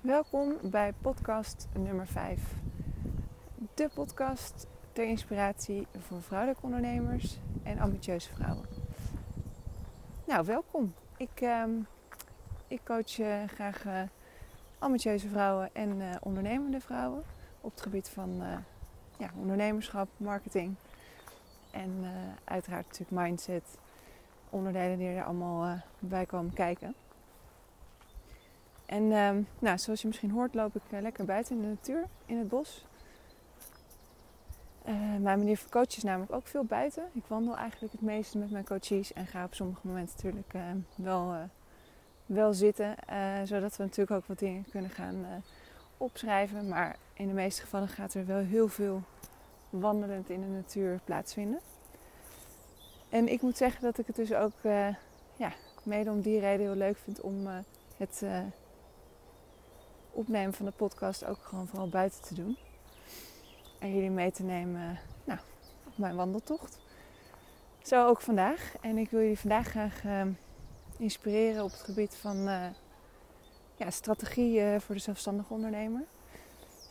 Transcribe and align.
Welkom 0.00 0.56
bij 0.62 0.92
podcast 1.00 1.68
nummer 1.78 2.06
5. 2.06 2.54
De 3.74 3.90
podcast 3.94 4.66
ter 4.92 5.04
inspiratie 5.04 5.86
voor 5.98 6.22
vrouwelijke 6.22 6.62
ondernemers 6.62 7.38
en 7.62 7.78
ambitieuze 7.78 8.32
vrouwen. 8.34 8.64
Nou, 10.26 10.46
welkom. 10.46 10.94
Ik, 11.16 11.40
ehm, 11.40 11.70
ik 12.66 12.80
coach 12.84 13.18
uh, 13.18 13.44
graag 13.46 13.84
uh, 13.84 14.02
ambitieuze 14.78 15.28
vrouwen 15.28 15.70
en 15.72 16.00
uh, 16.00 16.10
ondernemende 16.20 16.80
vrouwen 16.80 17.22
op 17.60 17.70
het 17.70 17.80
gebied 17.80 18.08
van 18.08 18.42
ja, 19.18 19.30
ondernemerschap, 19.36 20.08
marketing 20.16 20.74
en 21.70 22.04
uiteraard 22.44 22.86
natuurlijk 22.86 23.22
mindset, 23.22 23.78
onderdelen 24.50 24.98
die 24.98 25.08
er 25.08 25.24
allemaal 25.24 25.80
bij 25.98 26.26
komen 26.26 26.52
kijken. 26.52 26.94
En 28.90 29.12
um, 29.12 29.46
nou, 29.58 29.78
zoals 29.78 30.00
je 30.00 30.06
misschien 30.06 30.30
hoort, 30.30 30.54
loop 30.54 30.76
ik 30.76 30.82
uh, 30.90 31.00
lekker 31.00 31.24
buiten 31.24 31.56
in 31.56 31.62
de 31.62 31.68
natuur, 31.68 32.04
in 32.26 32.38
het 32.38 32.48
bos. 32.48 32.84
Uh, 34.88 34.94
mijn 34.94 35.38
manier 35.38 35.56
van 35.56 35.70
coachen 35.70 35.96
is 35.96 36.02
namelijk 36.02 36.32
ook 36.32 36.46
veel 36.46 36.64
buiten. 36.64 37.04
Ik 37.12 37.22
wandel 37.26 37.56
eigenlijk 37.56 37.92
het 37.92 38.02
meeste 38.02 38.38
met 38.38 38.50
mijn 38.50 38.64
coaches 38.64 39.12
en 39.12 39.26
ga 39.26 39.44
op 39.44 39.54
sommige 39.54 39.86
momenten 39.86 40.14
natuurlijk 40.16 40.54
uh, 40.54 40.62
wel, 40.94 41.34
wel 42.26 42.54
zitten. 42.54 42.94
zodat 43.44 43.76
we 43.76 43.82
natuurlijk 43.82 44.10
ook 44.10 44.26
wat 44.26 44.38
dingen 44.38 44.64
kunnen 44.70 44.90
gaan 44.90 45.24
opschrijven. 45.96 46.68
Maar 46.68 46.96
in 47.12 47.26
de 47.26 47.34
meeste 47.34 47.60
gevallen 47.60 47.88
gaat 47.88 48.14
er 48.14 48.26
wel 48.26 48.38
heel 48.38 48.68
veel 48.68 49.02
wandelend 49.70 50.30
in 50.30 50.40
de 50.40 50.46
natuur 50.46 51.00
plaatsvinden. 51.04 51.60
En 53.08 53.28
ik 53.28 53.42
moet 53.42 53.56
zeggen 53.56 53.82
dat 53.82 53.98
ik 53.98 54.06
het 54.06 54.16
dus 54.16 54.32
ook 54.32 54.62
ja, 55.36 55.52
mede 55.82 56.10
om 56.10 56.20
die 56.20 56.40
reden 56.40 56.66
heel 56.66 56.76
leuk 56.76 56.98
vind 56.98 57.20
om 57.20 57.46
het 57.96 58.22
opnemen 60.20 60.54
van 60.54 60.66
de 60.66 60.72
podcast 60.72 61.24
ook 61.24 61.38
gewoon 61.42 61.66
vooral 61.66 61.88
buiten 61.88 62.22
te 62.22 62.34
doen. 62.34 62.56
En 63.78 63.94
jullie 63.94 64.10
mee 64.10 64.32
te 64.32 64.42
nemen 64.42 64.98
nou, 65.24 65.38
op 65.86 65.98
mijn 65.98 66.16
wandeltocht. 66.16 66.78
Zo 67.82 68.06
ook 68.06 68.20
vandaag. 68.20 68.74
En 68.80 68.98
ik 68.98 69.10
wil 69.10 69.20
jullie 69.20 69.38
vandaag 69.38 69.68
graag 69.68 70.04
uh, 70.04 70.22
inspireren 70.98 71.64
op 71.64 71.70
het 71.70 71.80
gebied 71.80 72.14
van 72.14 72.36
uh, 72.48 72.66
ja, 73.76 73.90
strategieën 73.90 74.80
voor 74.80 74.94
de 74.94 75.00
zelfstandige 75.00 75.52
ondernemer. 75.52 76.04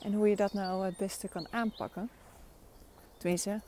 En 0.01 0.13
hoe 0.13 0.29
je 0.29 0.35
dat 0.35 0.53
nou 0.53 0.85
het 0.85 0.97
beste 0.97 1.27
kan 1.27 1.47
aanpakken. 1.51 2.09
Tenminste, 3.17 3.61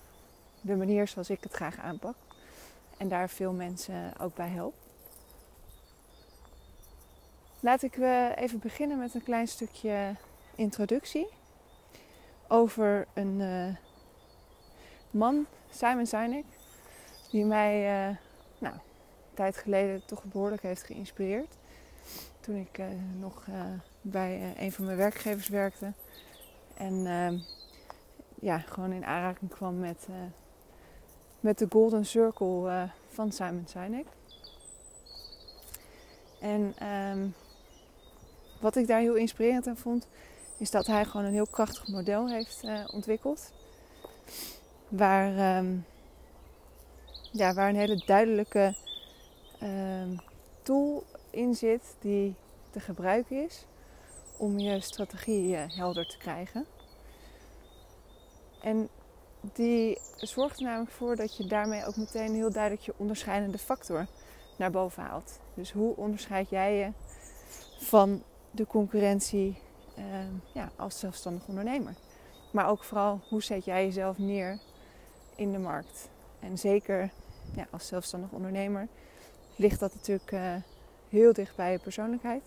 de 0.62 0.76
manier 0.76 1.08
zoals 1.08 1.30
ik 1.30 1.44
het 1.44 1.54
graag 1.54 1.78
aanpak. 1.78 2.16
En 2.98 3.08
daar 3.08 3.30
veel 3.30 3.54
mensen 3.54 4.14
ook 4.20 4.36
bij 4.36 4.50
help. 4.50 4.74
Laat 7.64 7.82
ik 7.82 7.98
eh, 7.98 8.30
even 8.36 8.60
beginnen 8.60 8.98
met 8.98 9.14
een 9.14 9.24
klein 9.24 9.48
stukje 9.48 10.16
introductie 10.56 11.28
over 12.48 13.08
een 13.14 13.40
uh, 13.40 13.76
man, 15.12 15.46
Simon 15.70 16.06
Sinek, 16.06 16.46
die 17.32 17.46
mij 17.46 18.10
uh, 18.10 18.16
nou, 18.58 18.74
een 18.74 18.82
tijd 19.34 19.58
geleden 19.58 20.06
toch 20.06 20.24
behoorlijk 20.24 20.62
heeft 20.62 20.84
geïnspireerd. 20.84 21.58
Toen 22.40 22.56
ik 22.56 22.82
nog 23.20 23.46
bij 24.02 24.54
een 24.58 24.72
van 24.72 24.86
mijn 24.86 24.98
werkgevers 24.98 25.48
werkte 25.48 25.94
en 26.78 27.06
ehm, 27.06 27.38
ja, 28.40 28.58
gewoon 28.58 28.92
in 28.92 29.06
aanraking 29.06 29.52
kwam 29.52 29.80
met, 29.80 30.08
met 31.40 31.58
de 31.58 31.68
Golden 31.70 32.06
Circle 32.06 32.90
van 33.10 33.32
Simon 33.32 33.66
Sinek. 33.68 34.06
En 36.40 36.88
um, 36.88 37.34
wat 38.62 38.76
ik 38.76 38.88
daar 38.88 39.00
heel 39.00 39.16
inspirerend 39.16 39.68
aan 39.68 39.78
vond, 39.78 40.08
is 40.58 40.72
dat 40.72 40.88
hij 40.88 41.06
gewoon 41.06 41.26
een 41.26 41.34
heel 41.34 41.48
krachtig 41.48 41.88
model 41.88 42.30
heeft 42.30 42.62
uh, 42.64 42.84
ontwikkeld. 42.94 43.52
Waar, 44.88 45.58
um, 45.58 45.86
ja, 47.32 47.54
waar 47.54 47.70
een 47.70 47.76
hele 47.76 48.04
duidelijke 48.06 48.76
um, 49.64 50.20
tool 50.62 51.04
in 51.30 51.56
zit 51.56 51.82
die 52.00 52.36
te 52.70 52.80
gebruiken 52.80 53.44
is 53.46 53.66
om 54.38 54.60
je 54.60 54.82
strategie 54.82 55.48
uh, 55.48 55.62
helder 55.68 56.08
te 56.08 56.18
krijgen. 56.18 56.66
En 58.62 58.90
die 59.54 59.98
zorgt 60.18 60.58
er 60.58 60.64
namelijk 60.64 60.92
voor 60.92 61.16
dat 61.16 61.38
je 61.38 61.46
daarmee 61.48 61.86
ook 61.86 61.96
meteen 61.96 62.34
heel 62.34 62.52
duidelijk 62.52 62.84
je 62.84 62.94
onderscheidende 62.98 63.58
factor 63.58 64.08
naar 64.58 64.72
boven 64.72 65.04
haalt. 65.04 65.40
Dus 65.54 65.72
hoe 65.72 65.96
onderscheid 65.96 66.50
jij 66.50 66.76
je 66.76 66.92
van 67.80 68.24
de 68.52 68.68
concurrentie 68.68 69.58
uh, 69.98 70.04
ja, 70.54 70.72
als 70.76 71.00
zelfstandig 71.00 71.48
ondernemer. 71.48 71.94
Maar 72.52 72.68
ook 72.68 72.84
vooral 72.84 73.22
hoe 73.30 73.44
zet 73.44 73.66
jij 73.66 73.86
jezelf 73.86 74.18
neer 74.18 74.60
in 75.36 75.52
de 75.52 75.60
markt. 75.60 76.10
En 76.40 76.58
zeker 76.58 77.12
ja, 77.56 77.68
als 77.70 77.88
zelfstandig 77.88 78.32
ondernemer 78.32 78.88
ligt 79.56 79.80
dat 79.80 79.94
natuurlijk 79.94 80.32
uh, 80.32 80.56
heel 81.10 81.34
dicht 81.34 81.56
bij 81.56 81.72
je 81.72 81.80
persoonlijkheid. 81.80 82.44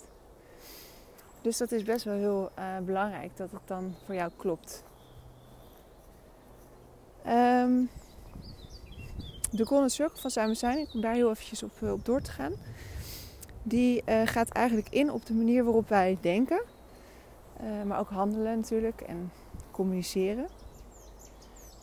Dus 1.43 1.57
dat 1.57 1.73
is 1.73 1.83
best 1.83 2.05
wel 2.05 2.15
heel 2.15 2.51
uh, 2.59 2.79
belangrijk 2.79 3.37
dat 3.37 3.51
het 3.51 3.61
dan 3.65 3.95
voor 4.05 4.15
jou 4.15 4.31
klopt. 4.37 4.85
Um, 7.27 7.91
de 9.51 9.67
Golden 9.67 9.91
Circle 9.91 10.21
van 10.21 10.31
Simon 10.31 10.55
Sinek, 10.55 10.95
om 10.95 11.01
daar 11.01 11.15
heel 11.15 11.31
eventjes 11.31 11.63
op, 11.63 11.83
op 11.83 12.05
door 12.05 12.21
te 12.21 12.31
gaan 12.31 12.53
die 13.67 14.03
uh, 14.09 14.21
gaat 14.25 14.49
eigenlijk 14.49 14.89
in 14.89 15.13
op 15.13 15.27
de 15.27 15.35
manier 15.35 15.65
waarop 15.65 15.89
wij 15.89 16.19
denken, 16.21 16.63
uh, 17.63 17.83
maar 17.83 17.99
ook 17.99 18.11
handelen 18.11 18.57
natuurlijk 18.57 19.01
en 19.01 19.33
communiceren. 19.71 20.49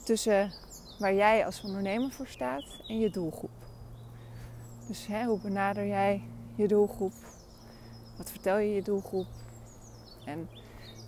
Tussen 0.04 0.52
waar 1.00 1.14
jij 1.14 1.46
als 1.46 1.64
ondernemer 1.64 2.12
voor 2.12 2.28
staat 2.28 2.64
en 2.88 3.00
je 3.00 3.10
doelgroep. 3.10 3.50
Dus 4.88 5.08
hè, 5.08 5.26
hoe 5.26 5.40
benader 5.40 5.88
jij 5.88 6.22
je 6.56 6.68
doelgroep? 6.68 7.14
Wat 8.18 8.32
vertel 8.32 8.58
je 8.58 8.74
je 8.74 8.82
doelgroep? 8.82 9.28
En 10.26 10.50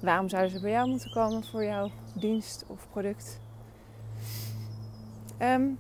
waarom 0.01 0.29
zouden 0.29 0.51
ze 0.51 0.61
bij 0.61 0.72
jou 0.72 0.90
moeten 0.90 1.11
komen 1.11 1.44
voor 1.44 1.63
jouw 1.63 1.91
dienst 2.16 2.66
of 2.67 2.88
product? 2.91 3.40
Um, 5.40 5.79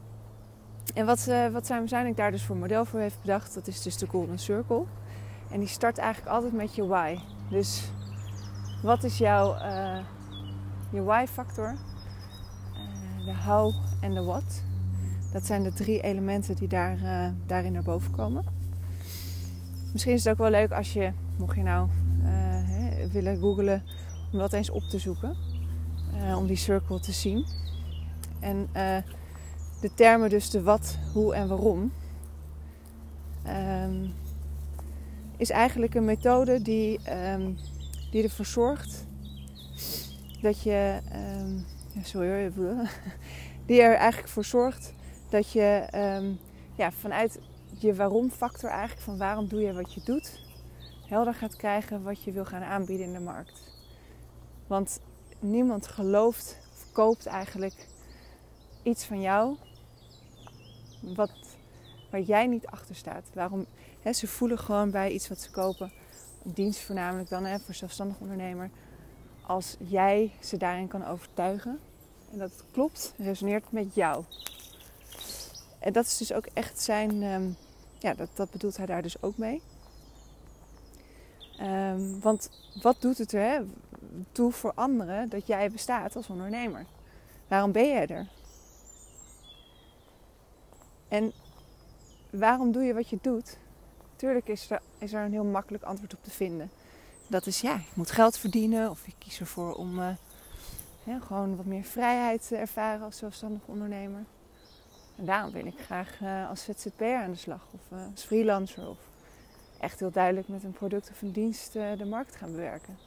en 0.93 1.05
wat, 1.05 1.25
uh, 1.29 1.47
wat 1.47 1.65
Simon 1.65 2.13
daar 2.15 2.31
dus 2.31 2.43
voor 2.43 2.55
model 2.55 2.85
voor 2.85 2.99
heeft 2.99 3.21
bedacht, 3.21 3.53
dat 3.53 3.67
is 3.67 3.81
dus 3.81 3.97
de 3.97 4.07
Golden 4.07 4.39
Circle. 4.39 4.83
En 5.51 5.59
die 5.59 5.67
start 5.67 5.97
eigenlijk 5.97 6.35
altijd 6.35 6.53
met 6.53 6.75
je 6.75 6.87
why. 6.87 7.17
Dus 7.49 7.91
wat 8.81 9.03
is 9.03 9.17
jouw 9.17 9.55
uh, 9.55 9.99
je 10.89 11.03
why-factor? 11.03 11.75
Uh, 12.73 13.25
de 13.25 13.35
how 13.45 13.73
en 14.01 14.13
de 14.13 14.23
what. 14.23 14.63
Dat 15.31 15.45
zijn 15.45 15.63
de 15.63 15.73
drie 15.73 16.01
elementen 16.01 16.55
die 16.55 16.67
daar, 16.67 16.97
daarin 17.45 17.71
naar 17.71 17.83
boven 17.83 18.11
komen. 18.11 18.45
Misschien 19.91 20.13
is 20.13 20.23
het 20.23 20.33
ook 20.33 20.39
wel 20.39 20.49
leuk 20.49 20.71
als 20.71 20.93
je, 20.93 21.11
mocht 21.37 21.55
je 21.55 21.63
nou 21.63 21.87
hè, 22.23 23.07
willen 23.07 23.39
googlen, 23.39 23.83
om 24.31 24.39
dat 24.39 24.53
eens 24.53 24.69
op 24.69 24.83
te 24.83 24.99
zoeken. 24.99 25.35
om 26.37 26.47
die 26.47 26.55
circle 26.55 26.99
te 26.99 27.11
zien. 27.11 27.45
En 28.39 28.67
de 29.83 29.93
termen 29.93 30.29
dus 30.29 30.49
de 30.49 30.61
wat, 30.61 30.97
hoe 31.13 31.33
en 31.33 31.47
waarom. 31.47 31.91
Um, 33.47 34.13
is 35.37 35.49
eigenlijk 35.49 35.95
een 35.95 36.05
methode 36.05 36.61
die, 36.61 36.99
um, 37.31 37.57
die 38.11 38.23
ervoor 38.23 38.45
zorgt 38.45 39.05
dat 40.41 40.63
je. 40.63 40.99
Um, 41.39 41.65
sorry 42.03 42.51
hoor, 42.55 42.89
die 43.67 43.81
er 43.81 43.95
eigenlijk 43.95 44.29
voor 44.29 44.45
zorgt 44.45 44.93
dat 45.29 45.51
je 45.51 45.87
ja, 46.75 46.91
vanuit 46.91 47.39
je 47.79 47.95
waarom 47.95 48.31
factor 48.31 48.69
eigenlijk 48.69 49.01
van 49.01 49.17
waarom 49.17 49.47
doe 49.47 49.61
je 49.61 49.73
wat 49.73 49.93
je 49.93 50.01
doet, 50.03 50.39
helder 51.07 51.33
gaat 51.33 51.55
krijgen 51.55 52.03
wat 52.03 52.23
je 52.23 52.31
wil 52.31 52.45
gaan 52.45 52.63
aanbieden 52.63 53.05
in 53.05 53.13
de 53.13 53.19
markt. 53.19 53.63
Want 54.67 54.99
niemand 55.39 55.87
gelooft 55.87 56.57
of 56.73 56.91
koopt 56.91 57.25
eigenlijk 57.25 57.87
iets 58.83 59.05
van 59.05 59.21
jou 59.21 59.57
wat, 61.15 61.31
waar 62.09 62.21
jij 62.21 62.47
niet 62.47 62.67
achter 62.67 62.95
staat. 62.95 63.23
Waarom, 63.33 63.65
hè, 64.01 64.13
ze 64.13 64.27
voelen 64.27 64.59
gewoon 64.59 64.91
bij 64.91 65.11
iets 65.11 65.27
wat 65.27 65.39
ze 65.39 65.51
kopen, 65.51 65.91
dienst 66.43 66.79
voornamelijk 66.79 67.29
dan 67.29 67.45
hè, 67.45 67.59
voor 67.59 67.73
zelfstandig 67.73 68.19
ondernemer, 68.19 68.69
als 69.41 69.75
jij 69.79 70.31
ze 70.39 70.57
daarin 70.57 70.87
kan 70.87 71.05
overtuigen 71.05 71.79
en 72.31 72.37
dat 72.37 72.51
het 72.51 72.63
klopt, 72.71 73.13
resoneert 73.17 73.71
met 73.71 73.95
jou. 73.95 74.23
En 75.79 75.93
dat 75.93 76.05
is 76.05 76.17
dus 76.17 76.33
ook 76.33 76.45
echt 76.53 76.79
zijn, 76.79 77.23
um, 77.23 77.55
ja, 77.99 78.13
dat, 78.13 78.29
dat 78.33 78.51
bedoelt 78.51 78.77
hij 78.77 78.85
daar 78.85 79.01
dus 79.01 79.21
ook 79.21 79.37
mee. 79.37 79.61
Um, 81.61 82.21
want 82.21 82.49
wat 82.81 83.01
doet 83.01 83.17
het 83.17 83.33
er 83.33 83.41
hè, 83.41 83.61
toe 84.31 84.51
voor 84.51 84.71
anderen 84.75 85.29
dat 85.29 85.47
jij 85.47 85.71
bestaat 85.71 86.15
als 86.15 86.27
ondernemer? 86.27 86.85
Waarom 87.47 87.71
ben 87.71 87.87
jij 87.87 88.07
er? 88.07 88.27
En 91.13 91.33
waarom 92.29 92.71
doe 92.71 92.83
je 92.83 92.93
wat 92.93 93.09
je 93.09 93.17
doet? 93.21 93.57
Tuurlijk 94.15 94.47
is 94.47 94.69
er, 94.69 94.81
is 94.97 95.13
er 95.13 95.23
een 95.23 95.31
heel 95.31 95.43
makkelijk 95.43 95.83
antwoord 95.83 96.13
op 96.13 96.23
te 96.23 96.31
vinden. 96.31 96.71
dat 97.27 97.45
is 97.45 97.61
ja, 97.61 97.75
ik 97.75 97.95
moet 97.95 98.11
geld 98.11 98.37
verdienen 98.37 98.89
of 98.89 99.07
ik 99.07 99.13
kies 99.17 99.39
ervoor 99.39 99.73
om 99.73 99.99
uh, 99.99 100.07
gewoon 101.21 101.55
wat 101.55 101.65
meer 101.65 101.83
vrijheid 101.83 102.47
te 102.47 102.55
ervaren 102.55 103.05
als 103.05 103.17
zelfstandig 103.17 103.61
ondernemer. 103.65 104.23
En 105.15 105.25
daarom 105.25 105.51
wil 105.51 105.65
ik 105.65 105.79
graag 105.79 106.19
uh, 106.21 106.49
als 106.49 106.63
ZZP'er 106.63 107.21
aan 107.21 107.31
de 107.31 107.37
slag 107.37 107.67
of 107.71 107.97
uh, 107.97 108.05
als 108.11 108.23
freelancer 108.23 108.87
of 108.87 108.99
echt 109.79 109.99
heel 109.99 110.11
duidelijk 110.11 110.47
met 110.47 110.63
een 110.63 110.73
product 110.73 111.09
of 111.09 111.21
een 111.21 111.31
dienst 111.31 111.73
de 111.73 112.05
markt 112.05 112.35
gaan 112.35 112.51
bewerken. 112.51 112.97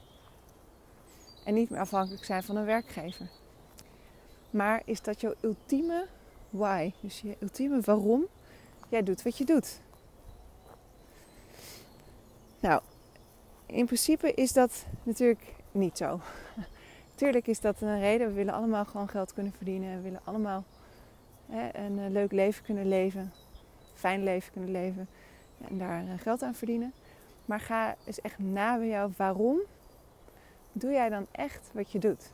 En 1.44 1.54
niet 1.54 1.70
meer 1.70 1.80
afhankelijk 1.80 2.24
zijn 2.24 2.42
van 2.42 2.56
een 2.56 2.64
werkgever. 2.64 3.28
Maar 4.50 4.82
is 4.84 5.02
dat 5.02 5.20
jouw 5.20 5.34
ultieme 5.40 6.06
Dus 7.00 7.20
je 7.20 7.36
ultieme 7.40 7.80
waarom 7.80 8.26
jij 8.88 9.02
doet 9.02 9.22
wat 9.22 9.38
je 9.38 9.44
doet? 9.44 9.80
Nou, 12.60 12.80
in 13.66 13.86
principe 13.86 14.34
is 14.34 14.52
dat 14.52 14.86
natuurlijk 15.02 15.54
niet 15.72 15.96
zo. 15.96 16.20
Tuurlijk 17.14 17.46
is 17.46 17.60
dat 17.60 17.80
een 17.80 18.00
reden. 18.00 18.28
We 18.28 18.32
willen 18.32 18.54
allemaal 18.54 18.84
gewoon 18.84 19.08
geld 19.08 19.32
kunnen 19.32 19.52
verdienen. 19.52 19.96
We 19.96 20.02
willen 20.02 20.20
allemaal 20.24 20.64
hè, 21.46 21.78
een 21.78 21.98
eh, 21.98 22.10
leuk 22.10 22.32
leven 22.32 22.64
kunnen 22.64 22.88
leven. 22.88 23.32
Fijn 23.94 24.22
leven 24.22 24.52
kunnen 24.52 24.70
leven. 24.70 25.08
En 25.68 25.78
daar 25.78 26.06
eh, 26.06 26.12
geld 26.16 26.42
aan 26.42 26.54
verdienen. 26.54 26.92
Maar 27.44 27.60
ga 27.60 27.96
eens 28.04 28.20
echt 28.20 28.38
na 28.38 28.78
bij 28.78 28.88
jou. 28.88 29.12
Waarom 29.16 29.58
doe 30.72 30.90
jij 30.90 31.08
dan 31.08 31.26
echt 31.30 31.70
wat 31.72 31.92
je 31.92 31.98
doet? 31.98 32.30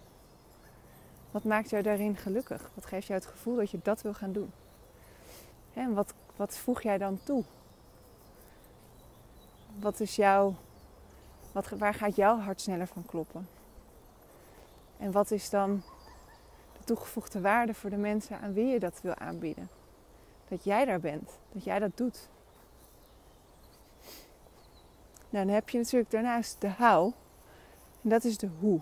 Wat 1.33 1.45
maakt 1.45 1.71
jou 1.71 1.83
daarin 1.83 2.17
gelukkig? 2.17 2.71
Wat 2.75 2.87
geeft 2.87 3.07
jou 3.07 3.21
het 3.21 3.29
gevoel 3.29 3.57
dat 3.57 3.71
je 3.71 3.79
dat 3.83 4.03
wil 4.03 4.15
gaan 4.15 4.33
doen? 4.33 4.53
En 5.75 5.95
wat, 5.95 6.15
wat 6.37 6.57
voeg 6.57 6.83
jij 6.83 6.99
dan 6.99 7.21
toe? 7.23 7.45
Wat 9.81 10.01
is 10.01 10.17
jouw, 10.17 10.55
wat, 11.53 11.69
waar 11.69 11.95
gaat 11.95 12.17
jouw 12.17 12.39
hart 12.39 12.61
sneller 12.61 12.87
van 12.87 13.07
kloppen? 13.07 13.49
En 14.99 15.13
wat 15.13 15.31
is 15.31 15.51
dan 15.51 15.83
de 16.79 16.85
toegevoegde 16.85 17.41
waarde 17.41 17.75
voor 17.75 17.91
de 17.91 17.97
mensen 17.97 18.41
aan 18.41 18.53
wie 18.53 18.67
je 18.67 18.79
dat 18.79 19.01
wil 19.03 19.15
aanbieden? 19.15 19.69
Dat 20.49 20.65
jij 20.65 20.85
daar 20.85 21.01
bent, 21.01 21.31
dat 21.53 21.65
jij 21.65 21.79
dat 21.79 21.97
doet. 21.97 22.29
Nou, 25.31 25.47
dan 25.47 25.55
heb 25.55 25.69
je 25.69 25.79
natuurlijk 25.79 26.11
daarnaast 26.11 26.61
de 26.61 26.71
how. 26.71 27.13
En 28.03 28.09
dat 28.09 28.25
is 28.25 28.39
de 28.39 28.49
hoe. 28.61 28.81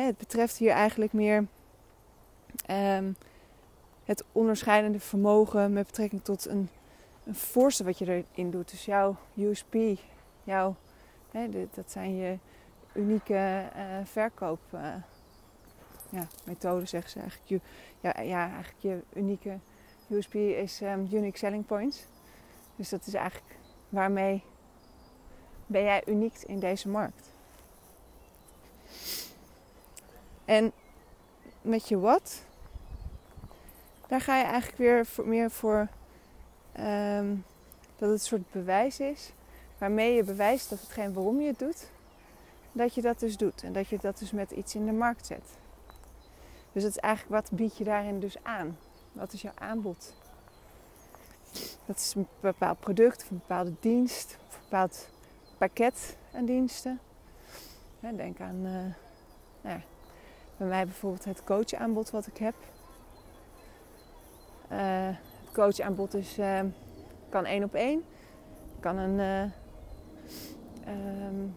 Het 0.00 0.18
betreft 0.18 0.56
hier 0.56 0.70
eigenlijk 0.70 1.12
meer 1.12 1.46
um, 2.70 3.16
het 4.04 4.24
onderscheidende 4.32 5.00
vermogen 5.00 5.72
met 5.72 5.86
betrekking 5.86 6.24
tot 6.24 6.46
een, 6.46 6.68
een 7.24 7.34
voorstel 7.34 7.86
wat 7.86 7.98
je 7.98 8.24
erin 8.34 8.50
doet. 8.50 8.70
Dus 8.70 8.84
jouw 8.84 9.16
USP, 9.34 9.74
jouw, 10.44 10.76
hè, 11.30 11.48
dat 11.50 11.90
zijn 11.90 12.16
je 12.16 12.38
unieke 12.94 13.68
uh, 13.76 13.82
verkoop. 14.04 14.60
Uh, 14.74 14.94
ja, 16.08 16.26
zeggen 16.84 17.10
ze 17.10 17.20
eigenlijk. 17.20 17.62
Ja, 18.00 18.20
ja, 18.20 18.50
eigenlijk 18.52 18.78
je 18.78 19.00
unieke 19.14 19.58
USP 20.08 20.34
is 20.34 20.80
um, 20.80 21.08
Unique 21.12 21.38
Selling 21.38 21.66
Points. 21.66 22.06
Dus 22.76 22.88
dat 22.88 23.06
is 23.06 23.14
eigenlijk 23.14 23.56
waarmee 23.88 24.42
ben 25.66 25.82
jij 25.82 26.02
uniek 26.06 26.38
in 26.38 26.58
deze 26.58 26.88
markt. 26.88 27.31
En 30.44 30.72
met 31.60 31.88
je 31.88 31.98
wat, 31.98 32.44
daar 34.06 34.20
ga 34.20 34.36
je 34.36 34.44
eigenlijk 34.44 34.76
weer 34.76 35.06
voor, 35.06 35.28
meer 35.28 35.50
voor 35.50 35.88
um, 36.78 37.44
dat 37.96 38.10
het 38.10 38.20
een 38.20 38.26
soort 38.26 38.50
bewijs 38.50 39.00
is. 39.00 39.32
Waarmee 39.78 40.14
je 40.14 40.24
bewijst 40.24 40.70
dat 40.70 40.80
hetgeen 40.80 41.12
waarom 41.12 41.40
je 41.40 41.46
het 41.46 41.58
doet, 41.58 41.90
dat 42.72 42.94
je 42.94 43.02
dat 43.02 43.20
dus 43.20 43.36
doet. 43.36 43.62
En 43.62 43.72
dat 43.72 43.88
je 43.88 43.98
dat 43.98 44.18
dus 44.18 44.30
met 44.30 44.50
iets 44.50 44.74
in 44.74 44.86
de 44.86 44.92
markt 44.92 45.26
zet. 45.26 45.44
Dus 46.72 46.82
dat 46.82 46.90
is 46.90 46.98
eigenlijk 46.98 47.34
wat 47.42 47.58
bied 47.58 47.76
je 47.76 47.84
daarin 47.84 48.20
dus 48.20 48.36
aan? 48.42 48.78
Wat 49.12 49.32
is 49.32 49.42
jouw 49.42 49.52
aanbod? 49.54 50.14
Dat 51.84 51.96
is 51.96 52.14
een 52.14 52.28
bepaald 52.40 52.80
product 52.80 53.22
of 53.22 53.30
een 53.30 53.38
bepaalde 53.38 53.72
dienst 53.80 54.38
of 54.48 54.54
een 54.54 54.60
bepaald 54.62 55.08
pakket 55.58 56.16
aan 56.34 56.44
diensten. 56.44 57.00
denk 58.00 58.40
aan 58.40 58.56
uh, 58.56 58.72
nou 59.60 59.78
ja, 59.78 59.80
bij 60.62 60.70
mij 60.70 60.84
bijvoorbeeld 60.84 61.24
het 61.24 61.44
coachaanbod 61.44 62.10
wat 62.10 62.26
ik 62.26 62.36
heb. 62.36 62.54
Uh, 64.72 64.78
het 65.44 65.52
coachaanbod 65.52 66.14
is, 66.14 66.38
uh, 66.38 66.60
kan 67.28 67.44
één 67.44 67.64
op 67.64 67.74
één. 67.74 68.04
Kan 68.80 68.96
een 68.96 69.50
um, 70.88 71.54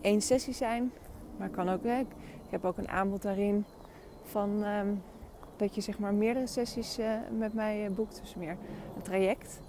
één 0.00 0.20
sessie 0.20 0.54
zijn. 0.54 0.92
Maar 1.36 1.48
kan 1.48 1.68
ook, 1.68 1.84
hè, 1.84 1.98
ik 1.98 2.50
heb 2.50 2.64
ook 2.64 2.78
een 2.78 2.88
aanbod 2.88 3.22
daarin 3.22 3.64
van 4.22 4.64
um, 4.64 5.02
dat 5.56 5.74
je 5.74 5.80
zeg 5.80 5.98
maar 5.98 6.14
meerdere 6.14 6.46
sessies 6.46 6.98
uh, 6.98 7.14
met 7.38 7.54
mij 7.54 7.90
boekt. 7.90 8.20
Dus 8.20 8.34
meer 8.34 8.56
een 8.96 9.02
traject. 9.02 9.60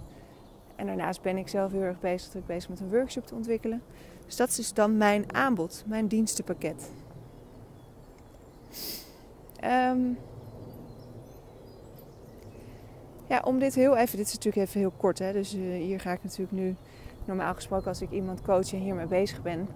En 0.76 0.86
daarnaast 0.86 1.22
ben 1.22 1.36
ik 1.36 1.48
zelf 1.48 1.72
heel 1.72 1.82
erg 1.82 2.00
bezig, 2.00 2.46
bezig 2.46 2.68
met 2.70 2.80
een 2.80 2.90
workshop 2.90 3.26
te 3.26 3.34
ontwikkelen. 3.34 3.82
Dus 4.26 4.36
dat 4.36 4.58
is 4.58 4.72
dan 4.72 4.96
mijn 4.96 5.34
aanbod, 5.34 5.84
mijn 5.86 6.06
dienstenpakket. 6.06 6.90
Um, 9.64 10.18
ja, 13.28 13.42
om 13.44 13.58
dit 13.58 13.74
heel 13.74 13.96
even, 13.96 14.16
dit 14.16 14.26
is 14.26 14.34
natuurlijk 14.34 14.68
even 14.68 14.80
heel 14.80 14.92
kort, 14.96 15.18
hè, 15.18 15.32
dus 15.32 15.54
uh, 15.54 15.76
hier 15.76 16.00
ga 16.00 16.12
ik 16.12 16.22
natuurlijk 16.22 16.52
nu, 16.52 16.76
normaal 17.24 17.54
gesproken 17.54 17.88
als 17.88 18.00
ik 18.00 18.10
iemand 18.10 18.42
coach 18.42 18.72
en 18.72 18.78
hiermee 18.78 19.06
bezig 19.06 19.42
ben, 19.42 19.68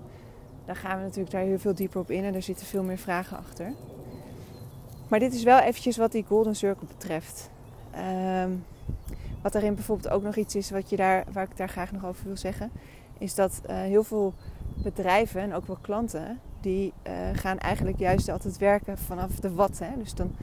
dan 0.65 0.77
gaan 0.77 0.97
we 0.97 1.03
natuurlijk 1.03 1.31
daar 1.31 1.43
heel 1.43 1.59
veel 1.59 1.75
dieper 1.75 2.01
op 2.01 2.11
in 2.11 2.25
en 2.25 2.35
er 2.35 2.43
zitten 2.43 2.67
veel 2.67 2.83
meer 2.83 2.99
vragen 2.99 3.37
achter. 3.37 3.73
Maar 5.09 5.19
dit 5.19 5.35
is 5.35 5.43
wel 5.43 5.59
eventjes 5.59 5.97
wat 5.97 6.13
die 6.13 6.25
Golden 6.25 6.57
Circle 6.57 6.87
betreft. 6.87 7.51
Um, 8.43 8.65
wat 9.43 9.53
daarin 9.53 9.75
bijvoorbeeld 9.75 10.15
ook 10.15 10.23
nog 10.23 10.37
iets 10.37 10.55
is 10.55 10.71
wat 10.71 10.91
je 10.91 10.97
daar, 10.97 11.25
waar 11.33 11.45
ik 11.45 11.57
daar 11.57 11.69
graag 11.69 11.93
nog 11.93 12.07
over 12.07 12.27
wil 12.27 12.37
zeggen, 12.37 12.71
is 13.19 13.35
dat 13.35 13.61
uh, 13.71 13.77
heel 13.77 14.05
veel 14.05 14.35
bedrijven 14.83 15.41
en 15.41 15.55
ook 15.55 15.67
wel 15.67 15.79
klanten, 15.81 16.41
die 16.67 16.93
uh, 17.07 17.13
gaan 17.33 17.59
eigenlijk 17.59 17.99
juist 17.99 18.29
altijd 18.29 18.59
werken 18.59 18.99
vanaf 18.99 19.41
de 19.41 19.55
wat. 19.55 19.79
Hè? 19.79 19.97
Dus 19.97 20.15
dan 20.15 20.37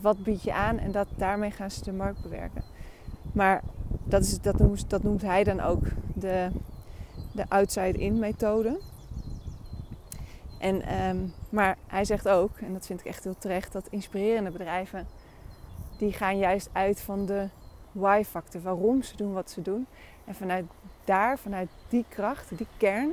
wat 0.00 0.22
bied 0.22 0.42
je 0.42 0.52
aan 0.52 0.78
en 0.78 0.92
dat, 0.92 1.08
daarmee 1.16 1.50
gaan 1.50 1.70
ze 1.70 1.84
de 1.84 1.92
markt 1.92 2.22
bewerken. 2.22 2.62
Maar 3.32 3.62
dat, 4.04 4.22
is, 4.22 4.40
dat, 4.40 4.58
noemt, 4.58 4.90
dat 4.90 5.02
noemt 5.02 5.22
hij 5.22 5.44
dan 5.44 5.60
ook 5.60 5.82
de, 6.14 6.50
de 7.32 7.44
outside-in 7.48 8.18
methode. 8.18 8.80
En, 10.58 11.04
um, 11.08 11.32
maar 11.48 11.76
hij 11.86 12.04
zegt 12.04 12.28
ook, 12.28 12.58
en 12.58 12.72
dat 12.72 12.86
vind 12.86 13.00
ik 13.00 13.06
echt 13.06 13.24
heel 13.24 13.38
terecht, 13.38 13.72
dat 13.72 13.86
inspirerende 13.90 14.50
bedrijven, 14.50 15.06
die 15.98 16.12
gaan 16.12 16.38
juist 16.38 16.68
uit 16.72 17.00
van 17.00 17.26
de 17.26 17.48
why-factor. 17.92 18.62
Waarom 18.62 19.02
ze 19.02 19.16
doen 19.16 19.32
wat 19.32 19.50
ze 19.50 19.62
doen. 19.62 19.86
En 20.24 20.34
vanuit 20.34 20.64
daar, 21.04 21.38
vanuit 21.38 21.68
die 21.88 22.04
kracht, 22.08 22.58
die 22.58 22.66
kern, 22.76 23.12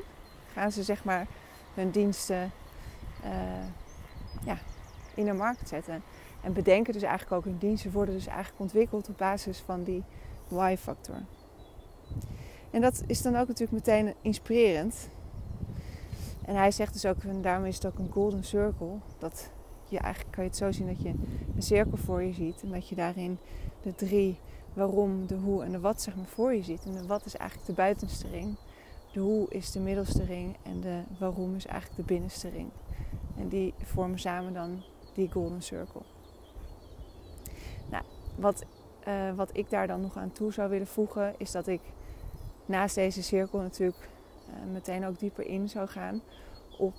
gaan 0.54 0.72
ze 0.72 0.84
zeg 0.84 1.04
maar 1.04 1.28
hun 1.74 1.92
diensten 1.92 2.52
ja, 4.46 4.58
in 5.16 5.26
de 5.26 5.34
markt 5.34 5.68
zetten. 5.68 6.04
En 6.42 6.54
bedenken 6.54 6.94
dus 6.94 7.02
eigenlijk 7.02 7.34
ook 7.34 7.44
hun 7.44 7.58
diensten 7.58 7.92
worden 7.92 8.16
dus 8.16 8.28
eigenlijk 8.28 8.60
ontwikkeld 8.60 9.10
op 9.10 9.18
basis 9.18 9.60
van 9.60 9.84
die 9.84 10.04
why-factor. 10.48 11.16
En 12.72 12.82
dat 12.82 13.04
is 13.08 13.22
dan 13.22 13.36
ook 13.36 13.48
natuurlijk 13.48 13.86
meteen 13.86 14.14
inspirerend. 14.22 15.10
En 16.46 16.56
hij 16.56 16.72
zegt 16.72 16.94
dus 16.94 17.06
ook, 17.06 17.24
en 17.24 17.42
daarom 17.42 17.66
is 17.66 17.76
het 17.76 17.86
ook 17.86 17.98
een 17.98 18.12
golden 18.12 18.44
circle. 18.44 18.98
Dat 19.18 19.50
je 19.88 20.00
eigenlijk 20.00 20.34
kan 20.34 20.44
je 20.44 20.50
het 20.50 20.60
zo 20.60 20.72
zien 20.72 20.88
dat 20.88 21.02
je 21.02 21.10
een 21.56 21.62
cirkel 21.62 21.98
voor 21.98 22.24
je 22.24 22.34
ziet. 22.34 22.62
En 22.64 22.72
dat 22.72 22.88
je 22.88 22.96
daarin 22.96 23.38
de 23.82 23.96
drie 23.96 24.40
waarom, 24.74 25.28
de 25.28 25.36
hoe 25.36 25.64
en 25.64 25.72
de 25.72 25.80
wat 25.80 26.02
zeg 26.02 26.16
maar 26.16 26.26
voor 26.26 26.54
je 26.54 26.64
ziet. 26.64 26.86
En 26.86 26.92
de 26.92 27.08
wat 27.08 27.26
is 27.26 27.36
eigenlijk 27.36 27.70
de 27.70 27.76
buitenste 27.76 28.28
ring. 28.28 28.56
De 29.12 29.20
hoe 29.20 29.50
is 29.50 29.72
de 29.72 29.80
middelste 29.80 30.24
ring. 30.24 30.56
En 30.64 30.82
de 30.82 31.02
waarom 31.20 31.56
is 31.56 31.66
eigenlijk 31.66 32.00
de 32.02 32.14
binnenste 32.14 32.50
ring. 32.50 32.70
En 33.42 33.48
die 33.48 33.74
vormen 33.84 34.20
samen 34.20 34.54
dan 34.54 34.84
die 35.14 35.32
golden 35.32 35.62
circle. 35.62 36.02
Nou, 37.90 38.04
wat, 38.36 38.66
uh, 39.08 39.34
wat 39.36 39.50
ik 39.58 39.70
daar 39.70 39.88
dan 39.88 40.02
nog 40.02 40.18
aan 40.18 40.32
toe 40.32 40.54
zou 40.54 40.70
willen 40.70 40.88
voegen, 40.88 41.34
is 41.38 41.52
dat 41.52 41.68
ik 41.68 41.82
naast 42.66 42.96
deze 42.96 43.24
cirkel 43.24 43.60
natuurlijk 43.60 44.10
uh, 44.50 44.72
meteen 44.72 45.06
ook 45.06 45.20
dieper 45.20 45.46
in 45.46 45.70
zou 45.70 45.88
gaan 45.88 46.22
op 46.78 46.96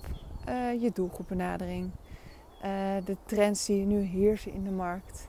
uh, 0.49 0.81
je 0.81 0.91
doelgroepbenadering. 0.93 1.91
de 3.05 3.17
trends 3.25 3.65
die 3.65 3.85
nu 3.85 3.99
heersen 4.01 4.53
in 4.53 4.63
de 4.63 4.71
markt. 4.71 5.27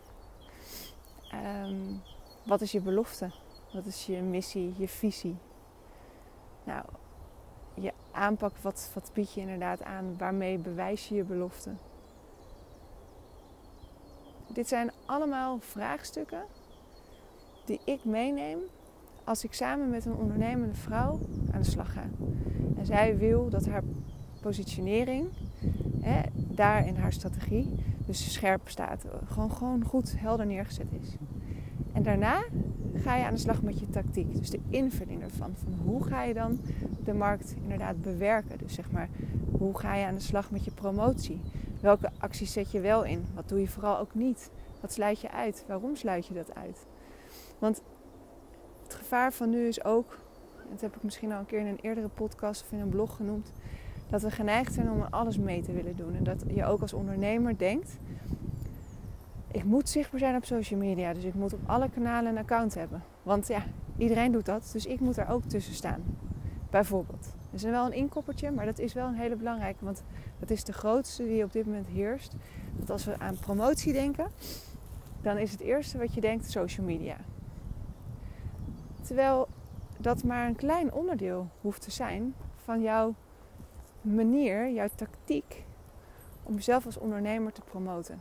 Um, 1.65 2.03
wat 2.45 2.61
is 2.61 2.73
je 2.73 2.81
belofte? 2.81 3.31
Wat 3.73 3.87
is 3.87 4.07
je 4.07 4.23
missie, 4.23 4.75
je 4.77 4.89
visie? 4.89 5.37
Nou, 6.65 6.85
aanpak, 8.15 8.57
wat, 8.57 8.91
wat 8.95 9.11
bied 9.13 9.33
je 9.33 9.41
inderdaad 9.41 9.83
aan? 9.83 10.15
Waarmee 10.19 10.59
bewijs 10.59 11.09
je 11.09 11.15
je 11.15 11.25
belofte? 11.25 11.71
Dit 14.53 14.69
zijn 14.69 14.91
allemaal 15.07 15.59
vraagstukken 15.61 16.43
die 17.65 17.81
ik 17.85 18.05
meeneem 18.05 18.59
als 19.25 19.45
ik 19.45 19.53
samen 19.55 19.91
met 19.91 20.05
een 20.05 20.15
ondernemende 20.15 20.75
vrouw 20.75 21.19
aan 21.53 21.61
de 21.61 21.71
slag 21.71 21.93
ga. 21.93 22.05
En 22.77 22.87
zij 22.87 23.17
wil 23.17 23.49
dat 23.49 23.67
haar 23.67 23.83
positionering 24.41 25.29
hè, 26.01 26.21
daar 26.35 26.87
in 26.87 26.97
haar 26.97 27.13
strategie 27.13 27.71
dus 28.07 28.33
scherp 28.33 28.69
staat. 28.69 29.05
Gewoon, 29.25 29.51
gewoon 29.51 29.85
goed 29.85 30.15
helder 30.19 30.47
neergezet 30.47 30.87
is. 31.01 31.17
En 31.93 32.03
daarna 32.03 32.45
ga 33.05 33.17
je 33.17 33.25
aan 33.25 33.35
de 33.35 33.41
slag 33.41 33.63
met 33.63 33.81
je 33.81 33.91
tactiek. 33.91 34.35
Dus 34.35 34.51
de 34.51 34.61
invulling 34.69 35.23
ervan. 35.23 35.55
Van 35.63 35.75
hoe 35.85 36.05
ga 36.05 36.23
je 36.23 36.35
dan 36.35 36.61
de 37.05 37.15
markt 37.15 37.55
inderdaad 37.63 38.03
bewerken? 38.03 38.59
Dus 38.59 38.75
zeg 38.75 38.91
maar, 38.91 39.09
hoe 39.59 39.79
ga 39.79 39.95
je 39.95 40.07
aan 40.07 40.15
de 40.15 40.21
slag 40.21 40.51
met 40.51 40.65
je 40.65 40.71
promotie? 40.71 41.41
Welke 41.81 42.11
acties 42.19 42.53
zet 42.53 42.71
je 42.71 42.81
wel 42.81 43.05
in? 43.05 43.25
Wat 43.35 43.49
doe 43.49 43.61
je 43.61 43.69
vooral 43.69 43.99
ook 43.99 44.15
niet? 44.15 44.51
Wat 44.81 44.93
sluit 44.93 45.21
je 45.21 45.31
uit? 45.31 45.65
Waarom 45.69 45.97
sluit 45.97 46.27
je 46.27 46.35
dat 46.35 46.55
uit? 46.55 46.87
Want 47.59 47.83
het 48.83 48.95
gevaar 48.95 49.33
van 49.33 49.51
nu 49.51 49.67
is 49.67 49.85
ook, 49.85 50.19
dat 50.71 50.81
heb 50.81 50.97
ik 50.97 51.03
misschien 51.03 51.33
al 51.33 51.39
een 51.39 51.47
keer 51.47 51.61
in 51.61 51.67
een 51.67 51.81
eerdere 51.83 52.09
podcast 52.09 52.63
of 52.63 52.73
in 52.73 52.81
een 52.81 52.89
blog 52.89 53.17
genoemd, 53.17 53.53
dat 54.11 54.23
we 54.23 54.31
geneigd 54.31 54.75
zijn 54.75 54.91
om 54.91 55.03
alles 55.11 55.39
mee 55.39 55.63
te 55.63 55.73
willen 55.73 55.97
doen. 55.97 56.15
En 56.15 56.25
dat 56.25 56.45
je 56.55 56.65
ook 56.65 56.81
als 56.81 56.93
ondernemer 56.93 57.59
denkt, 57.59 57.99
ik 59.55 59.65
moet 59.65 59.89
zichtbaar 59.89 60.21
zijn 60.21 60.37
op 60.37 60.45
social 60.45 60.81
media, 60.81 61.13
dus 61.13 61.25
ik 61.25 61.35
moet 61.35 61.53
op 61.53 61.61
alle 61.67 61.91
kanalen 61.91 62.31
een 62.31 62.39
account 62.39 62.75
hebben. 62.75 63.03
Want 63.23 63.47
ja, 63.47 63.63
iedereen 63.97 64.33
doet 64.33 64.45
dat, 64.45 64.71
dus 64.73 64.87
ik 64.87 65.01
moet 65.01 65.15
daar 65.15 65.31
ook 65.31 65.43
tussen 65.43 65.75
staan. 65.75 66.03
Bijvoorbeeld. 66.71 67.23
Dat 67.23 67.63
is 67.63 67.63
wel 67.63 67.87
een 67.87 67.93
inkoppertje, 67.93 68.51
maar 68.51 68.65
dat 68.65 68.79
is 68.79 68.93
wel 68.93 69.07
een 69.07 69.15
hele 69.15 69.37
belangrijke, 69.37 69.85
want 69.85 70.03
dat 70.39 70.51
is 70.51 70.65
de 70.65 70.73
grootste 70.73 71.25
die 71.25 71.45
op 71.45 71.53
dit 71.53 71.67
moment 71.67 71.87
heerst. 71.87 72.35
Dat 72.77 72.91
als 72.91 73.05
we 73.05 73.19
aan 73.19 73.39
promotie 73.39 73.93
denken, 73.93 74.27
dan 75.23 75.39
is 75.39 75.51
het 75.51 75.61
eerste 75.61 75.99
wat 75.99 76.15
je 76.15 76.21
denkt 76.21 76.51
social 76.51 76.87
media. 76.87 77.17
Terwijl 79.03 79.49
dat 79.99 80.25
maar 80.25 80.47
een 80.47 80.57
klein 80.57 80.93
onderdeel 80.93 81.49
hoeft 81.61 81.83
te 81.83 81.91
zijn 81.91 82.35
van 82.65 82.83
jouw 82.83 83.15
manier, 84.01 84.71
jouw 84.71 84.89
tactiek 84.95 85.65
om 86.43 86.55
jezelf 86.55 86.87
als 86.87 86.99
ondernemer 86.99 87.53
te 87.53 87.61
promoten, 87.61 88.21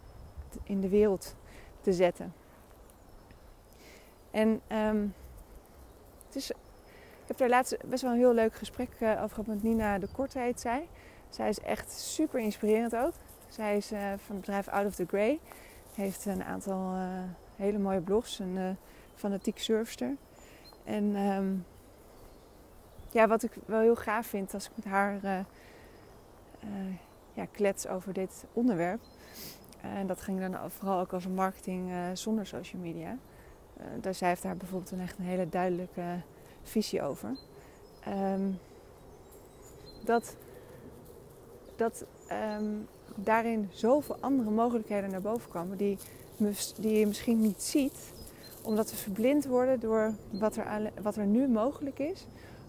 in 0.64 0.82
de 0.82 0.90
wereld 0.90 1.36
te 1.82 1.94
zetten. 1.94 2.34
En 4.32 4.62
um, 4.72 5.14
het 6.26 6.36
is, 6.36 6.52
ik 6.52 7.28
heb 7.28 7.38
daar 7.38 7.50
laatst 7.50 7.78
best 7.86 8.02
wel 8.02 8.12
een 8.12 8.18
heel 8.18 8.34
leuk 8.34 8.54
gesprek 8.54 8.90
uh, 9.00 9.10
over 9.10 9.30
gehad 9.30 9.46
met 9.46 9.64
Nina 9.64 10.00
de 10.00 10.08
Korte 10.08 10.40
heet 10.40 10.60
zij. 10.60 10.88
Zij 11.30 11.50
is 11.50 11.60
echt 11.60 11.92
super 11.92 12.40
inspirerend 12.40 12.96
ook. 12.96 13.14
Zij 13.48 13.78
is 13.78 13.92
uh, 13.92 14.00
van 14.00 14.36
het 14.36 14.40
bedrijf 14.40 14.68
Out 14.68 14.86
of 14.86 14.96
the 14.96 15.06
Grey. 15.08 15.40
Heeft 15.96 16.26
een 16.26 16.44
aantal 16.44 16.96
uh, 16.96 17.24
hele 17.56 17.78
mooie 17.78 18.02
blogs. 18.02 18.40
Een 18.40 18.78
fanatiek 19.16 19.60
surfster. 19.60 20.16
En 20.84 21.16
um, 21.16 21.66
ja, 23.10 23.28
wat 23.28 23.44
ik 23.44 23.52
wel 23.66 23.80
heel 23.80 23.96
gaaf 23.96 24.28
vind 24.28 24.54
als 24.54 24.66
ik 24.66 24.72
met 24.76 24.86
haar 24.86 25.46
ja, 27.34 27.46
klets 27.52 27.88
over 27.88 28.14
dit 28.14 28.46
onderwerp. 28.54 29.02
En 29.84 30.08
dat 30.08 30.22
ging 30.22 30.40
dan 30.40 30.72
vooral 30.72 31.00
ook 31.00 31.14
over 31.14 31.30
marketing 31.30 31.90
uh, 31.90 31.98
zonder 32.14 32.46
social 32.46 32.82
media. 32.82 33.18
daar 34.02 34.14
zij 34.14 34.28
heeft 34.28 34.42
daar 34.42 34.58
bijvoorbeeld 34.58 34.92
een 34.92 35.02
echt 35.02 35.18
een 35.18 35.26
hele 35.26 35.50
duidelijke 35.50 36.22
visie 36.64 37.02
over. 37.02 37.30
Um, 38.08 38.60
dat 40.04 40.36
dat 41.76 42.06
um, 42.32 42.88
daarin 43.16 43.70
zoveel 43.72 44.18
andere 44.20 44.50
mogelijkheden 44.50 45.10
naar 45.10 45.22
boven 45.22 45.52
komen 45.52 45.78
die, 45.78 45.98
die 46.80 47.00
je 47.00 47.08
misschien 47.08 47.42
niet 47.42 47.62
ziet 47.62 48.14
omdat 48.64 48.92
we 48.92 48.96
verblind 48.96 49.46
worden 49.46 49.80
door 49.80 50.14
wat 50.32 50.56
er, 50.56 50.92
wat 51.02 51.16
er 51.16 51.26
nu 51.26 51.48
mogelijk 51.48 52.00
is 52.00 52.26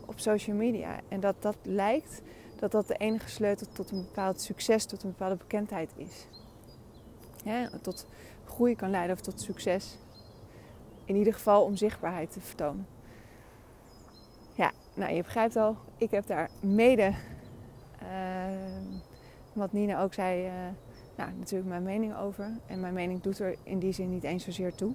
op 0.07 0.19
social 0.21 0.57
media. 0.57 1.01
En 1.09 1.21
dat 1.21 1.35
dat 1.41 1.57
lijkt 1.63 2.23
dat 2.59 2.73
dat 2.73 2.87
de 2.87 2.97
enige 2.97 3.29
sleutel 3.29 3.67
tot 3.73 3.91
een 3.91 4.03
bepaald 4.03 4.41
succes, 4.41 4.85
tot 4.85 5.03
een 5.03 5.11
bepaalde 5.11 5.37
bekendheid 5.37 5.91
is. 5.97 6.27
Tot 7.83 8.07
groei 8.45 8.77
kan 8.77 8.91
leiden 8.91 9.17
of 9.17 9.23
tot 9.23 9.41
succes. 9.41 9.99
In 11.05 11.17
ieder 11.17 11.33
geval 11.33 11.65
om 11.65 11.77
zichtbaarheid 11.77 12.33
te 12.33 12.41
vertonen. 12.41 12.87
Ja, 14.53 14.73
nou 14.95 15.15
je 15.15 15.23
begrijpt 15.23 15.57
al, 15.57 15.77
ik 15.97 16.11
heb 16.11 16.27
daar 16.27 16.51
mede, 16.61 17.15
uh, 18.03 18.49
wat 19.53 19.73
Nina 19.73 20.03
ook 20.03 20.15
zei, 20.15 20.47
uh, 20.47 20.53
nou, 21.17 21.31
natuurlijk 21.39 21.69
mijn 21.69 21.83
mening 21.83 22.17
over. 22.17 22.51
En 22.67 22.81
mijn 22.81 22.95
mening 22.95 23.23
doet 23.23 23.39
er 23.39 23.57
in 23.63 23.79
die 23.79 23.93
zin 23.93 24.11
niet 24.11 24.25
eens 24.25 24.45
zozeer 24.45 24.75
toe. 24.75 24.93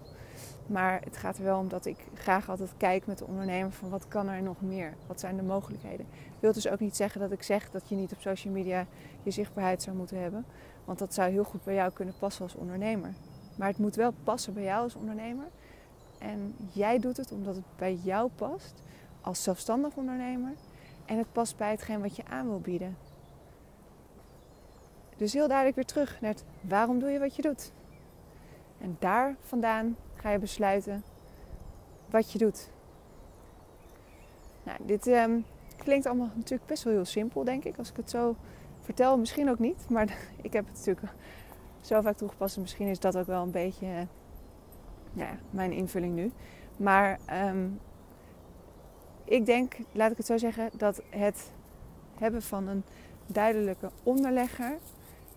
Maar 0.67 1.01
het 1.03 1.17
gaat 1.17 1.37
er 1.37 1.43
wel 1.43 1.59
om 1.59 1.67
dat 1.67 1.85
ik 1.85 1.97
graag 2.13 2.49
altijd 2.49 2.73
kijk 2.77 3.05
met 3.05 3.17
de 3.17 3.25
ondernemer 3.25 3.71
van 3.71 3.89
wat 3.89 4.07
kan 4.07 4.27
er 4.27 4.41
nog 4.41 4.61
meer? 4.61 4.93
Wat 5.07 5.19
zijn 5.19 5.35
de 5.35 5.43
mogelijkheden? 5.43 6.05
Ik 6.25 6.39
wil 6.39 6.53
dus 6.53 6.67
ook 6.67 6.79
niet 6.79 6.95
zeggen 6.95 7.21
dat 7.21 7.31
ik 7.31 7.43
zeg 7.43 7.69
dat 7.71 7.89
je 7.89 7.95
niet 7.95 8.11
op 8.11 8.21
social 8.21 8.53
media 8.53 8.85
je 9.23 9.31
zichtbaarheid 9.31 9.81
zou 9.81 9.95
moeten 9.95 10.21
hebben. 10.21 10.45
Want 10.85 10.99
dat 10.99 11.13
zou 11.13 11.31
heel 11.31 11.43
goed 11.43 11.63
bij 11.63 11.73
jou 11.73 11.91
kunnen 11.91 12.13
passen 12.19 12.43
als 12.43 12.55
ondernemer. 12.55 13.13
Maar 13.55 13.67
het 13.67 13.77
moet 13.77 13.95
wel 13.95 14.13
passen 14.23 14.53
bij 14.53 14.63
jou 14.63 14.83
als 14.83 14.95
ondernemer. 14.95 15.45
En 16.17 16.55
jij 16.71 16.99
doet 16.99 17.17
het 17.17 17.31
omdat 17.31 17.55
het 17.55 17.65
bij 17.77 17.93
jou 17.93 18.29
past 18.35 18.73
als 19.21 19.43
zelfstandig 19.43 19.95
ondernemer. 19.95 20.51
En 21.05 21.17
het 21.17 21.31
past 21.31 21.57
bij 21.57 21.71
hetgeen 21.71 22.01
wat 22.01 22.15
je 22.15 22.25
aan 22.25 22.47
wil 22.47 22.59
bieden. 22.59 22.97
Dus 25.17 25.33
heel 25.33 25.47
duidelijk 25.47 25.75
weer 25.75 25.85
terug 25.85 26.21
naar 26.21 26.31
het 26.31 26.43
waarom 26.61 26.99
doe 26.99 27.09
je 27.09 27.19
wat 27.19 27.35
je 27.35 27.41
doet. 27.41 27.71
En 28.77 28.95
daar 28.99 29.35
vandaan 29.41 29.95
ga 30.19 30.29
je 30.29 30.39
besluiten 30.39 31.03
wat 32.09 32.31
je 32.31 32.37
doet. 32.37 32.69
Nou, 34.63 34.77
dit 34.83 35.07
um, 35.07 35.45
klinkt 35.77 36.05
allemaal 36.05 36.29
natuurlijk 36.35 36.65
best 36.65 36.83
wel 36.83 36.93
heel 36.93 37.05
simpel, 37.05 37.43
denk 37.43 37.63
ik, 37.63 37.77
als 37.77 37.89
ik 37.89 37.95
het 37.95 38.09
zo 38.09 38.35
vertel. 38.81 39.17
Misschien 39.17 39.49
ook 39.49 39.59
niet, 39.59 39.89
maar 39.89 40.17
ik 40.41 40.53
heb 40.53 40.65
het 40.67 40.77
natuurlijk 40.77 41.13
zo 41.81 42.01
vaak 42.01 42.17
toegepast. 42.17 42.55
En 42.55 42.61
misschien 42.61 42.87
is 42.87 42.99
dat 42.99 43.17
ook 43.17 43.27
wel 43.27 43.43
een 43.43 43.51
beetje 43.51 43.85
uh, 43.85 44.01
ja, 45.13 45.37
mijn 45.49 45.71
invulling 45.71 46.15
nu. 46.15 46.31
Maar 46.77 47.19
um, 47.47 47.79
ik 49.23 49.45
denk, 49.45 49.77
laat 49.91 50.11
ik 50.11 50.17
het 50.17 50.25
zo 50.25 50.37
zeggen, 50.37 50.69
dat 50.77 51.01
het 51.09 51.51
hebben 52.17 52.41
van 52.41 52.67
een 52.67 52.83
duidelijke 53.25 53.89
onderlegger, 54.03 54.77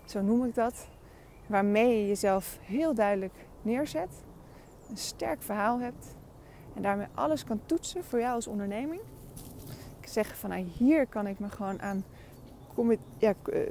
zo 0.05 0.21
noem 0.21 0.45
ik 0.45 0.55
dat, 0.55 0.89
waarmee 1.47 2.01
je 2.01 2.09
jezelf 2.09 2.59
heel 2.63 2.95
duidelijk 2.95 3.35
neerzet, 3.63 4.11
een 4.91 4.97
sterk 4.97 5.43
verhaal 5.43 5.81
hebt 5.81 6.17
en 6.75 6.83
daarmee 6.83 7.07
alles 7.15 7.45
kan 7.45 7.61
toetsen 7.67 8.05
voor 8.05 8.21
jou 8.21 8.35
als 8.35 8.47
onderneming. 8.47 9.01
Ik 10.01 10.09
zeg 10.09 10.39
van 10.39 10.51
nou, 10.51 10.67
hier 10.77 11.07
kan 11.07 11.27
ik 11.27 11.39
me 11.39 11.49
gewoon 11.49 11.83
aan 11.83 12.05
eh, 13.19 13.31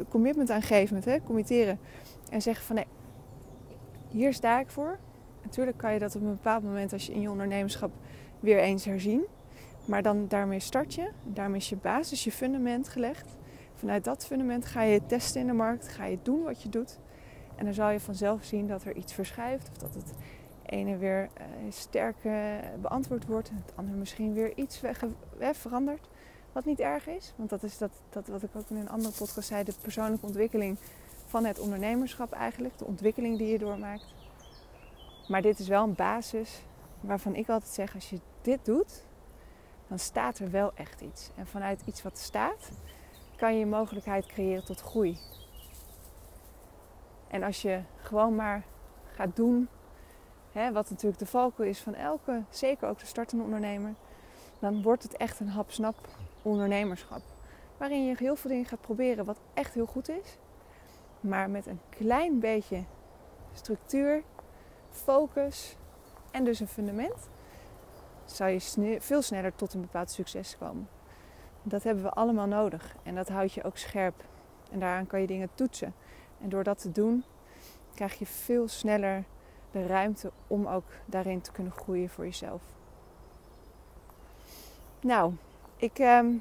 commitment 0.09 0.49
aan 0.49 0.61
geven, 0.61 0.95
met, 0.95 1.05
hè, 1.05 1.21
committeren 1.21 1.79
en 2.29 2.41
zeggen 2.41 2.65
van 2.65 2.75
nee, 2.75 2.87
hier 4.07 4.33
sta 4.33 4.59
ik 4.59 4.69
voor. 4.69 4.97
Natuurlijk 5.43 5.77
kan 5.77 5.93
je 5.93 5.99
dat 5.99 6.15
op 6.15 6.21
een 6.21 6.33
bepaald 6.33 6.63
moment 6.63 6.93
als 6.93 7.05
je 7.05 7.13
in 7.13 7.21
je 7.21 7.29
ondernemerschap 7.29 7.91
weer 8.39 8.59
eens 8.59 8.85
herzien. 8.85 9.25
Maar 9.85 10.01
dan 10.01 10.27
daarmee 10.27 10.59
start 10.59 10.93
je. 10.93 11.09
Daarmee 11.23 11.59
is 11.59 11.69
je 11.69 11.75
basis, 11.75 12.23
je 12.23 12.31
fundament 12.31 12.89
gelegd. 12.89 13.35
Vanuit 13.75 14.03
dat 14.03 14.25
fundament 14.25 14.65
ga 14.65 14.81
je 14.81 15.05
testen 15.05 15.41
in 15.41 15.47
de 15.47 15.53
markt. 15.53 15.87
Ga 15.87 16.05
je 16.05 16.17
doen 16.21 16.43
wat 16.43 16.61
je 16.61 16.69
doet. 16.69 16.99
En 17.55 17.65
dan 17.65 17.73
zal 17.73 17.89
je 17.89 17.99
vanzelf 17.99 18.43
zien 18.43 18.67
dat 18.67 18.83
er 18.83 18.95
iets 18.95 19.13
verschuift. 19.13 19.69
Of 19.69 19.77
dat 19.77 19.93
het 19.93 20.13
ene 20.71 20.97
weer 20.97 21.29
uh, 21.37 21.71
sterk 21.71 22.15
beantwoord 22.81 23.25
wordt. 23.25 23.49
Het 23.49 23.73
andere 23.75 23.97
misschien 23.97 24.33
weer 24.33 24.57
iets 24.57 24.81
weg, 24.81 25.03
verandert. 25.51 26.07
Wat 26.51 26.65
niet 26.65 26.79
erg 26.79 27.07
is. 27.07 27.33
Want 27.35 27.49
dat 27.49 27.63
is 27.63 27.77
dat, 27.77 27.91
dat 28.09 28.27
wat 28.27 28.43
ik 28.43 28.49
ook 28.55 28.69
in 28.69 28.75
een 28.75 28.89
andere 28.89 29.13
podcast 29.17 29.47
zei. 29.47 29.63
De 29.63 29.73
persoonlijke 29.81 30.25
ontwikkeling 30.25 30.77
van 31.25 31.45
het 31.45 31.59
ondernemerschap 31.59 32.31
eigenlijk. 32.31 32.77
De 32.77 32.85
ontwikkeling 32.85 33.37
die 33.37 33.47
je 33.47 33.59
doormaakt. 33.59 34.05
Maar 35.27 35.41
dit 35.41 35.59
is 35.59 35.67
wel 35.67 35.83
een 35.83 35.95
basis 35.95 36.61
waarvan 36.99 37.35
ik 37.35 37.49
altijd 37.49 37.71
zeg. 37.71 37.95
Als 37.95 38.09
je 38.09 38.19
dit 38.41 38.65
doet. 38.65 39.03
Dan 39.87 39.99
staat 39.99 40.39
er 40.39 40.51
wel 40.51 40.71
echt 40.75 41.01
iets. 41.01 41.29
En 41.35 41.47
vanuit 41.47 41.81
iets 41.85 42.03
wat 42.03 42.17
staat. 42.17 42.71
Kan 43.35 43.57
je 43.57 43.65
mogelijkheid 43.65 44.25
creëren 44.25 44.65
tot 44.65 44.81
groei. 44.81 45.17
En 47.27 47.43
als 47.43 47.61
je 47.61 47.81
gewoon 47.95 48.35
maar 48.35 48.63
gaat 49.13 49.35
doen, 49.35 49.67
hè, 50.51 50.71
wat 50.71 50.89
natuurlijk 50.89 51.19
de 51.19 51.25
valkuil 51.25 51.69
is 51.69 51.79
van 51.79 51.95
elke, 51.95 52.43
zeker 52.49 52.87
ook 52.87 52.99
de 52.99 53.05
startende 53.05 53.43
ondernemer, 53.43 53.93
dan 54.59 54.81
wordt 54.81 55.03
het 55.03 55.17
echt 55.17 55.39
een 55.39 55.49
hapsnap 55.49 55.95
ondernemerschap. 56.41 57.21
Waarin 57.77 58.05
je 58.05 58.15
heel 58.17 58.35
veel 58.35 58.49
dingen 58.49 58.65
gaat 58.65 58.81
proberen 58.81 59.25
wat 59.25 59.39
echt 59.53 59.73
heel 59.73 59.85
goed 59.85 60.09
is, 60.09 60.37
maar 61.19 61.49
met 61.49 61.65
een 61.65 61.79
klein 61.89 62.39
beetje 62.39 62.83
structuur, 63.53 64.23
focus 64.89 65.75
en 66.31 66.43
dus 66.43 66.59
een 66.59 66.67
fundament, 66.67 67.29
zou 68.25 68.49
je 68.49 68.97
veel 68.99 69.21
sneller 69.21 69.55
tot 69.55 69.73
een 69.73 69.81
bepaald 69.81 70.11
succes 70.11 70.57
komen. 70.57 70.87
Dat 71.63 71.83
hebben 71.83 72.03
we 72.03 72.09
allemaal 72.09 72.47
nodig 72.47 72.95
en 73.03 73.15
dat 73.15 73.29
houdt 73.29 73.53
je 73.53 73.63
ook 73.63 73.77
scherp. 73.77 74.23
En 74.71 74.79
daaraan 74.79 75.07
kan 75.07 75.21
je 75.21 75.27
dingen 75.27 75.49
toetsen. 75.55 75.93
En 76.41 76.49
door 76.49 76.63
dat 76.63 76.81
te 76.81 76.91
doen, 76.91 77.23
krijg 77.93 78.19
je 78.19 78.25
veel 78.25 78.67
sneller 78.67 79.23
de 79.71 79.85
ruimte 79.85 80.31
om 80.47 80.67
ook 80.67 80.85
daarin 81.05 81.41
te 81.41 81.51
kunnen 81.51 81.71
groeien 81.71 82.09
voor 82.09 82.25
jezelf. 82.25 82.61
Nou, 84.99 85.33
ik 85.77 85.99
ehm, 85.99 86.33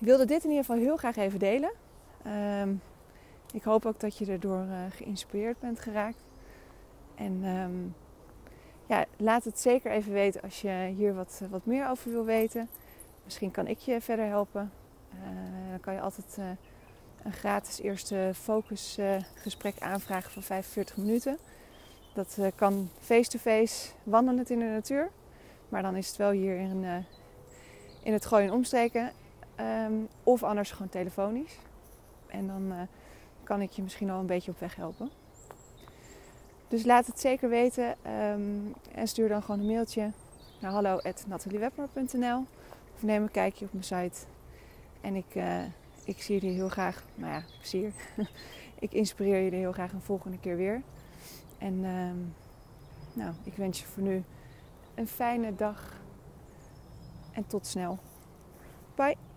wilde 0.00 0.24
dit 0.24 0.44
in 0.44 0.50
ieder 0.50 0.64
geval 0.64 0.80
heel 0.80 0.96
graag 0.96 1.16
even 1.16 1.38
delen. 1.38 1.72
Ehm, 2.22 2.74
ik 3.52 3.62
hoop 3.62 3.86
ook 3.86 4.00
dat 4.00 4.16
je 4.16 4.26
erdoor 4.26 4.64
uh, 4.64 4.76
geïnspireerd 4.90 5.60
bent 5.60 5.80
geraakt. 5.80 6.22
En 7.14 7.40
ehm, 7.44 7.72
ja, 8.86 9.04
laat 9.16 9.44
het 9.44 9.60
zeker 9.60 9.90
even 9.90 10.12
weten 10.12 10.42
als 10.42 10.60
je 10.60 10.92
hier 10.96 11.14
wat, 11.14 11.42
wat 11.50 11.66
meer 11.66 11.88
over 11.88 12.10
wil 12.10 12.24
weten. 12.24 12.68
Misschien 13.24 13.50
kan 13.50 13.66
ik 13.66 13.78
je 13.78 14.00
verder 14.00 14.26
helpen. 14.26 14.72
Uh, 15.14 15.70
dan 15.70 15.80
kan 15.80 15.94
je 15.94 16.00
altijd 16.00 16.38
een 17.22 17.32
gratis 17.32 17.80
eerste 17.80 18.30
focusgesprek 18.34 19.80
aanvragen 19.80 20.30
van 20.30 20.42
45 20.42 20.96
minuten. 20.96 21.38
Dat 22.14 22.38
kan 22.54 22.90
face-to-face 23.00 23.66
-face, 23.66 23.90
wandelend 24.02 24.50
in 24.50 24.58
de 24.58 24.64
natuur. 24.64 25.10
Maar 25.68 25.82
dan 25.82 25.96
is 25.96 26.08
het 26.08 26.16
wel 26.16 26.30
hier 26.30 26.56
in, 26.56 26.84
in 28.02 28.12
het 28.12 28.26
gooien 28.26 28.52
omsteken. 28.52 29.12
Um, 29.86 30.08
of 30.22 30.42
anders 30.42 30.70
gewoon 30.70 30.88
telefonisch. 30.88 31.58
En 32.26 32.46
dan 32.46 32.88
kan 33.44 33.60
ik 33.60 33.70
je 33.70 33.82
misschien 33.82 34.10
al 34.10 34.20
een 34.20 34.26
beetje 34.26 34.50
op 34.50 34.60
weg 34.60 34.76
helpen. 34.76 35.10
Dus 36.72 36.84
laat 36.84 37.06
het 37.06 37.20
zeker 37.20 37.48
weten 37.48 37.96
um, 38.06 38.74
en 38.94 39.08
stuur 39.08 39.28
dan 39.28 39.42
gewoon 39.42 39.60
een 39.60 39.66
mailtje 39.66 40.10
naar 40.60 40.72
hallo.nataliewebmer.nl 40.72 42.44
of 42.94 43.02
neem 43.02 43.22
een 43.22 43.30
kijkje 43.30 43.64
op 43.64 43.72
mijn 43.72 43.84
site. 43.84 44.26
En 45.00 45.14
ik, 45.14 45.34
uh, 45.34 45.62
ik 46.04 46.22
zie 46.22 46.40
jullie 46.40 46.56
heel 46.56 46.68
graag, 46.68 47.04
nou 47.14 47.32
ja, 47.32 47.42
plezier. 47.58 47.92
ik 48.78 48.92
inspireer 48.92 49.42
jullie 49.42 49.58
heel 49.58 49.72
graag 49.72 49.92
een 49.92 50.00
volgende 50.00 50.38
keer 50.38 50.56
weer. 50.56 50.82
En 51.62 51.84
um, 51.84 52.34
nou, 53.12 53.34
ik 53.42 53.54
wens 53.54 53.80
je 53.80 53.86
voor 53.86 54.02
nu 54.02 54.24
een 54.94 55.06
fijne 55.08 55.54
dag 55.54 56.00
en 57.32 57.46
tot 57.46 57.66
snel. 57.66 57.98
Bye! 58.94 59.31